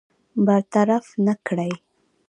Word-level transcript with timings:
برطرف 0.45 1.05
نه 1.25 1.33
کړي. 1.47 1.71